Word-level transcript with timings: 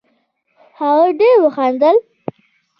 هغه 0.79 1.07
ډېر 1.19 1.37
وخندل 1.45 1.97